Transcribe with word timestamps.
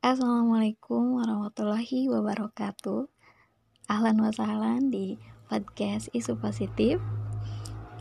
Assalamualaikum 0.00 1.20
warahmatullahi 1.20 2.08
wabarakatuh. 2.08 3.04
Ahlan 3.84 4.16
wa 4.16 4.32
sahlan 4.32 4.88
di 4.88 5.20
podcast 5.44 6.08
Isu 6.16 6.40
Positif. 6.40 6.96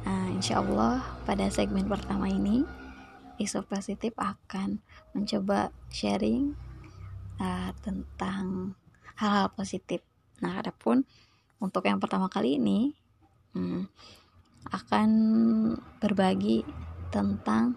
Uh, 0.08 0.32
Insya 0.32 0.64
Allah 0.64 1.04
pada 1.28 1.52
segmen 1.52 1.92
pertama 1.92 2.32
ini 2.32 2.64
Isu 3.36 3.68
Positif 3.68 4.16
akan 4.16 4.80
mencoba 5.12 5.76
sharing 5.92 6.56
uh, 7.36 7.76
tentang 7.84 8.80
hal-hal 9.20 9.52
positif. 9.52 10.00
Nah 10.40 10.64
adapun 10.64 11.04
untuk 11.60 11.84
yang 11.84 12.00
pertama 12.00 12.32
kali 12.32 12.64
ini 12.64 12.96
hmm, 13.52 13.92
Akan 14.72 15.12
berbagi 16.00 16.64
tentang 17.12 17.76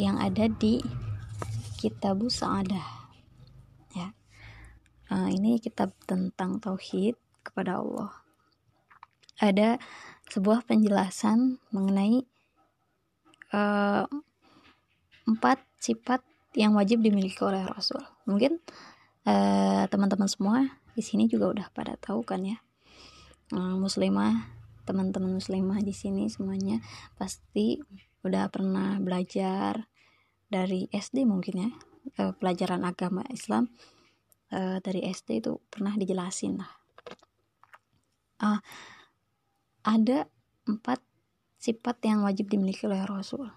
yang 0.00 0.16
ada 0.16 0.48
di 0.48 0.80
Kitab 1.76 2.24
Sa'adah 2.32 3.01
uh, 5.12 5.28
ini 5.28 5.60
kitab 5.60 5.92
tentang 6.08 6.56
tauhid 6.56 7.20
kepada 7.44 7.84
Allah. 7.84 8.10
Ada 9.36 9.76
sebuah 10.32 10.64
penjelasan 10.64 11.60
mengenai 11.74 12.24
uh, 13.52 14.08
empat 15.28 15.60
sifat 15.76 16.24
yang 16.56 16.72
wajib 16.72 17.04
dimiliki 17.04 17.36
oleh 17.44 17.60
Rasul. 17.68 18.00
Mungkin 18.24 18.56
uh, 19.28 19.84
teman-teman 19.92 20.28
uh, 20.28 20.32
semua 20.32 20.58
di 20.96 21.02
sini 21.04 21.28
juga 21.28 21.52
udah 21.52 21.66
pada 21.76 22.00
tahu 22.00 22.24
kan 22.24 22.40
ya. 22.46 22.56
Uh, 23.52 23.76
muslimah, 23.76 24.48
teman-teman 24.88 25.36
muslimah 25.36 25.84
di 25.84 25.92
sini 25.92 26.32
semuanya 26.32 26.80
pasti 27.20 27.76
udah 28.24 28.48
pernah 28.48 28.96
belajar 29.02 29.90
dari 30.48 30.86
SD 30.92 31.24
mungkin 31.24 31.54
ya, 31.66 31.70
pelajaran 32.38 32.84
agama 32.84 33.24
Islam 33.32 33.72
uh, 34.52 34.78
dari 34.84 35.08
SD 35.08 35.42
itu 35.42 35.58
pernah 35.72 35.96
dijelasin 35.96 36.60
lah. 36.60 36.72
Uh, 38.42 38.60
ada 39.82 40.30
empat 40.68 41.02
sifat 41.58 41.96
yang 42.06 42.22
wajib 42.22 42.52
dimiliki 42.52 42.86
oleh 42.86 43.02
Rasul. 43.08 43.50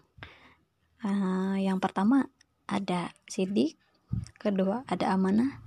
Uh, 1.06 1.60
yang 1.62 1.78
pertama 1.78 2.32
ada 2.66 3.14
sidik 3.30 3.78
kedua 4.42 4.82
ada 4.90 5.14
amanah 5.14 5.62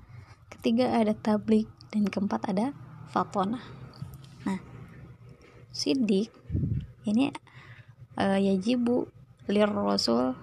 ketiga 0.50 0.90
ada 0.98 1.14
tablik 1.14 1.70
dan 1.94 2.10
keempat 2.10 2.42
ada 2.50 2.74
fatona 3.06 3.62
nah 4.42 4.58
sidik 5.70 6.34
ini 7.06 7.30
uh, 8.18 8.38
yajibu 8.38 9.06
lir 9.48 9.70
rasul 9.70 10.34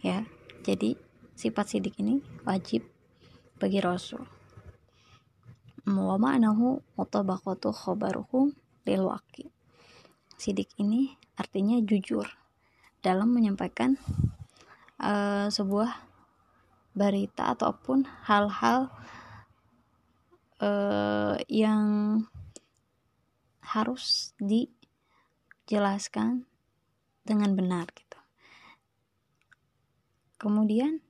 ya. 0.00 0.24
Jadi 0.64 0.96
sifat 1.36 1.76
sidik 1.76 2.00
ini 2.00 2.24
wajib 2.48 2.88
bagi 3.56 3.80
Rasul. 3.80 4.20
Wa 5.86 6.18
ma'nahu 6.18 6.82
mutabaqatu 6.98 7.72
khabaruhum 7.72 8.52
lil 8.84 9.02
waqi. 9.06 9.48
Sidik 10.36 10.68
ini 10.76 11.16
artinya 11.40 11.80
jujur 11.80 12.26
dalam 13.00 13.32
menyampaikan 13.32 13.96
uh, 15.00 15.48
sebuah 15.48 16.04
berita 16.96 17.52
ataupun 17.52 18.08
hal-hal 18.24 18.88
uh, 20.60 21.36
yang 21.48 21.84
harus 23.60 24.32
dijelaskan 24.40 26.44
dengan 27.26 27.56
benar 27.56 27.90
gitu. 27.92 28.16
Kemudian 30.36 31.00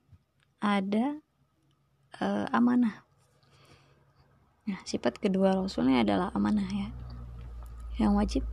ada 0.63 1.19
uh, 2.21 2.45
amanah. 2.51 3.03
Nah, 4.67 4.79
sifat 4.83 5.17
kedua 5.17 5.55
Rasulnya 5.55 6.03
adalah 6.03 6.29
amanah 6.35 6.67
ya. 6.67 6.89
Yang 7.97 8.13
wajib 8.13 8.43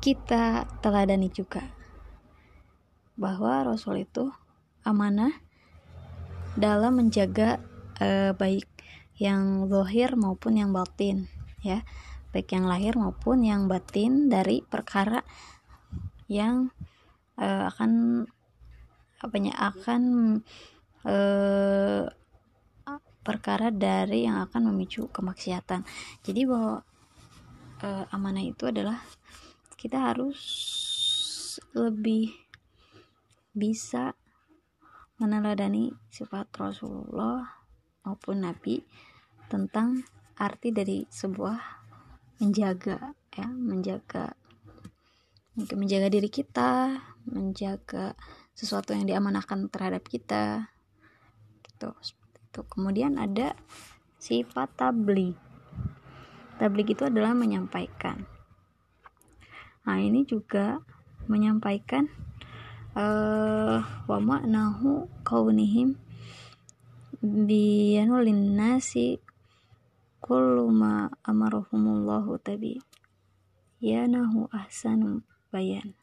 kita 0.00 0.64
teladani 0.80 1.28
juga 1.28 1.64
bahwa 3.20 3.68
Rasul 3.68 4.08
itu 4.08 4.32
amanah 4.80 5.32
dalam 6.56 6.96
menjaga 7.04 7.60
uh, 8.00 8.32
baik 8.32 8.64
yang 9.20 9.68
zahir 9.68 10.16
maupun 10.16 10.56
yang 10.56 10.72
batin 10.72 11.28
ya 11.60 11.84
baik 12.32 12.48
yang 12.56 12.64
lahir 12.64 12.96
maupun 12.96 13.44
yang 13.44 13.68
batin 13.68 14.32
dari 14.32 14.64
perkara 14.64 15.20
yang 16.30 16.72
uh, 17.36 17.68
akan 17.68 18.24
apanya 19.20 19.52
akan 19.60 20.02
uh, 21.04 22.08
perkara 23.20 23.68
dari 23.68 24.24
yang 24.24 24.40
akan 24.40 24.72
memicu 24.72 25.08
kemaksiatan. 25.12 25.84
Jadi 26.24 26.42
bahwa 26.48 26.80
e, 27.80 27.88
amanah 28.12 28.44
itu 28.44 28.68
adalah 28.68 29.00
kita 29.76 30.12
harus 30.12 30.40
lebih 31.76 32.32
bisa 33.52 34.16
meneladani 35.20 35.92
sifat 36.08 36.48
Rasulullah 36.56 37.44
maupun 38.06 38.40
Nabi 38.44 38.80
tentang 39.52 40.00
arti 40.40 40.72
dari 40.72 41.04
sebuah 41.04 41.58
menjaga 42.40 43.12
ya 43.36 43.46
menjaga 43.52 44.32
mungkin 45.52 45.76
menjaga 45.76 46.08
diri 46.08 46.32
kita 46.32 46.96
menjaga 47.28 48.16
sesuatu 48.56 48.96
yang 48.96 49.04
diamanahkan 49.04 49.68
terhadap 49.68 50.08
kita 50.08 50.72
gitu 51.60 51.92
gitu. 52.50 52.66
Kemudian 52.66 53.14
ada 53.14 53.54
sifat 54.18 54.74
tablik 54.74 55.38
tablik 56.58 56.92
itu 56.92 57.06
adalah 57.06 57.32
menyampaikan. 57.32 58.26
Nah 59.86 59.96
ini 59.96 60.28
juga 60.28 60.82
menyampaikan 61.24 62.10
uh, 62.98 63.80
wa 63.80 64.18
maknahu 64.20 65.08
kaunihim 65.24 65.96
biyanu 67.22 68.20
linnasi 68.20 69.22
kullu 70.20 70.68
ma 70.68 71.08
amarahumullahu 71.24 72.36
tabi. 72.44 72.82
Yanahu 73.80 74.52
ahsanu 74.52 75.24
bayan. 75.48 75.96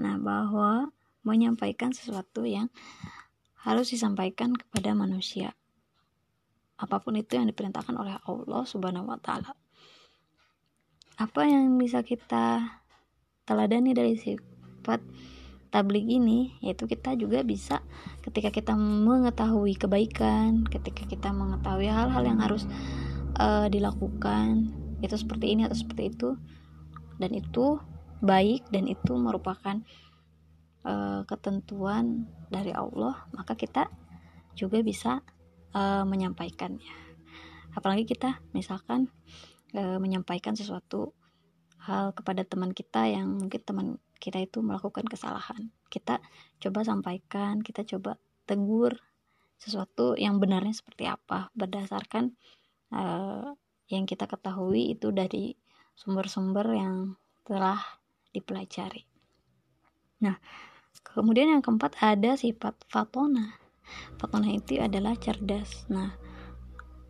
Nah 0.00 0.16
bahwa 0.16 0.88
menyampaikan 1.20 1.92
sesuatu 1.92 2.48
yang 2.48 2.72
harus 3.66 3.90
disampaikan 3.90 4.54
kepada 4.54 4.94
manusia. 4.94 5.58
Apa 6.78 7.02
pun 7.02 7.18
itu 7.18 7.34
yang 7.34 7.50
diperintahkan 7.50 7.98
oleh 7.98 8.14
Allah 8.22 8.62
Subhanahu 8.62 9.10
wa 9.10 9.18
taala. 9.18 9.58
Apa 11.18 11.50
yang 11.50 11.74
bisa 11.74 12.06
kita 12.06 12.62
teladani 13.42 13.90
dari 13.90 14.14
sifat 14.14 15.02
tablik 15.74 16.06
ini 16.06 16.54
yaitu 16.62 16.86
kita 16.86 17.18
juga 17.18 17.42
bisa 17.42 17.82
ketika 18.22 18.54
kita 18.54 18.78
mengetahui 18.78 19.74
kebaikan, 19.74 20.62
ketika 20.70 21.02
kita 21.08 21.34
mengetahui 21.34 21.90
hal-hal 21.90 22.22
yang 22.22 22.38
harus 22.38 22.70
uh, 23.40 23.66
dilakukan 23.66 24.70
itu 25.02 25.16
seperti 25.18 25.52
ini 25.58 25.66
atau 25.66 25.76
seperti 25.76 26.14
itu 26.14 26.38
dan 27.18 27.34
itu 27.34 27.80
baik 28.22 28.64
dan 28.72 28.88
itu 28.88 29.12
merupakan 29.16 29.82
uh, 30.86 31.26
ketentuan 31.26 32.30
dari 32.48 32.70
Allah 32.70 33.26
maka 33.34 33.58
kita 33.58 33.90
juga 34.56 34.80
bisa 34.80 35.20
uh, 35.76 36.06
menyampaikannya. 36.06 36.94
Apalagi 37.76 38.08
kita 38.08 38.40
misalkan 38.56 39.12
uh, 39.76 40.00
menyampaikan 40.00 40.56
sesuatu 40.56 41.12
hal 41.84 42.16
kepada 42.16 42.42
teman 42.42 42.72
kita 42.72 43.04
yang 43.06 43.36
mungkin 43.36 43.60
teman 43.62 43.88
kita 44.16 44.40
itu 44.40 44.64
melakukan 44.64 45.04
kesalahan. 45.04 45.68
Kita 45.92 46.18
coba 46.62 46.80
sampaikan 46.86 47.60
kita 47.60 47.84
coba 47.84 48.16
tegur 48.48 48.96
sesuatu 49.60 50.16
yang 50.16 50.40
benarnya 50.40 50.72
seperti 50.72 51.04
apa. 51.04 51.52
Berdasarkan 51.52 52.32
uh, 52.96 53.52
yang 53.92 54.08
kita 54.08 54.24
ketahui 54.24 54.96
itu 54.96 55.12
dari 55.12 55.54
sumber-sumber 55.94 56.66
yang 56.72 56.94
telah 57.46 57.78
dipelajari. 58.34 59.06
Nah, 60.20 60.36
Kemudian 61.14 61.52
yang 61.52 61.62
keempat 61.62 61.98
ada 62.02 62.34
sifat 62.34 62.74
fatona. 62.90 63.58
Fatona 64.18 64.50
itu 64.50 64.80
adalah 64.82 65.14
cerdas. 65.14 65.86
Nah, 65.86 66.16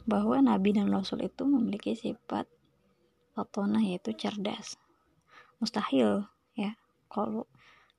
bahwa 0.07 0.39
Nabi 0.39 0.77
dan 0.77 0.93
Rasul 0.93 1.27
itu 1.27 1.43
memiliki 1.45 1.99
sifat 1.99 2.47
fatona 3.35 3.83
yaitu 3.83 4.15
cerdas. 4.15 4.79
Mustahil 5.59 6.25
ya 6.57 6.79
kalau 7.11 7.51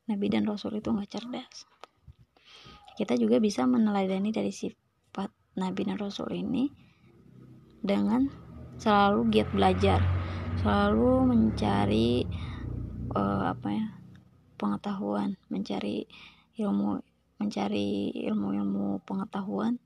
Nabi 0.07 0.31
dan 0.31 0.47
Rasul 0.47 0.79
itu 0.79 0.89
nggak 0.89 1.11
cerdas. 1.11 1.67
Kita 2.97 3.13
juga 3.19 3.37
bisa 3.37 3.67
meneladani 3.67 4.33
dari 4.33 4.49
sifat 4.49 5.29
Nabi 5.59 5.81
dan 5.85 6.01
Rasul 6.01 6.33
ini 6.33 6.71
dengan 7.83 8.25
selalu 8.79 9.29
giat 9.29 9.49
belajar, 9.53 10.01
selalu 10.63 11.11
mencari 11.29 12.25
uh, 13.13 13.53
apa 13.53 13.67
ya 13.69 13.87
pengetahuan, 14.57 15.37
mencari 15.47 16.09
ilmu 16.57 16.99
mencari 17.37 18.09
ilmu-ilmu 18.17 19.05
pengetahuan 19.05 19.77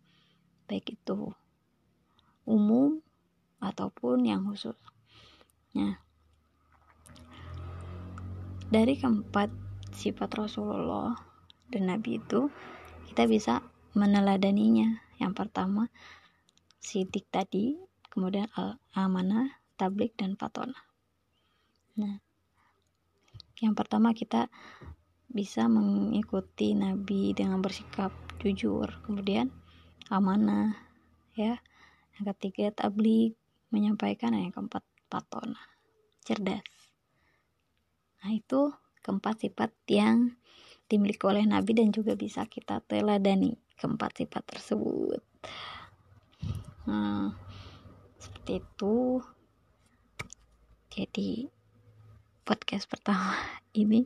baik 0.71 0.95
itu 0.95 1.35
umum 2.47 3.03
ataupun 3.59 4.23
yang 4.23 4.47
khusus. 4.47 4.79
Nah, 5.75 5.99
dari 8.71 8.95
keempat 8.95 9.51
sifat 9.91 10.31
Rasulullah 10.31 11.19
dan 11.67 11.91
Nabi 11.91 12.23
itu 12.23 12.47
kita 13.11 13.27
bisa 13.27 13.59
meneladaninya. 13.91 15.03
Yang 15.19 15.33
pertama 15.35 15.91
sidik 16.79 17.27
tadi, 17.27 17.75
kemudian 18.07 18.47
al-amanah, 18.55 19.59
tablik 19.75 20.15
dan 20.15 20.39
fatona. 20.39 20.79
Nah, 21.99 22.23
yang 23.61 23.77
pertama 23.77 24.11
kita 24.17 24.49
bisa 25.31 25.69
mengikuti 25.71 26.75
Nabi 26.75 27.31
dengan 27.31 27.61
bersikap 27.63 28.11
jujur, 28.41 28.89
kemudian 29.05 29.53
amanah, 30.11 30.75
ya. 31.37 31.61
Yang 32.19 32.35
ketiga 32.35 32.73
tablik, 32.73 33.39
menyampaikan 33.71 34.35
yang 34.35 34.51
keempat 34.51 34.83
patona 35.07 35.61
cerdas. 36.25 36.65
Nah 38.21 38.31
itu 38.35 38.75
keempat 39.01 39.47
sifat 39.47 39.71
yang 39.89 40.35
dimiliki 40.85 41.23
oleh 41.23 41.47
Nabi 41.47 41.71
dan 41.73 41.89
juga 41.89 42.13
bisa 42.19 42.45
kita 42.45 42.83
teladani 42.83 43.55
keempat 43.79 44.21
sifat 44.21 44.43
tersebut. 44.45 45.23
Nah 46.85 47.33
seperti 48.19 48.61
itu. 48.61 49.23
Jadi 50.91 51.47
podcast 52.51 52.91
pertama 52.91 53.31
ini 53.79 54.03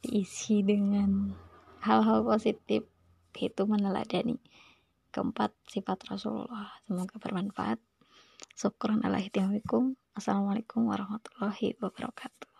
diisi 0.00 0.64
dengan 0.64 1.36
hal-hal 1.84 2.24
positif. 2.24 2.88
Itu 3.36 3.68
meneladani 3.68 4.40
keempat 5.12 5.52
sifat 5.68 6.08
Rasulullah. 6.08 6.72
Semoga 6.88 7.20
bermanfaat. 7.20 7.76
Ala 9.04 9.20
Assalamualaikum 10.16 10.88
warahmatullahi 10.88 11.76
wabarakatuh. 11.84 12.53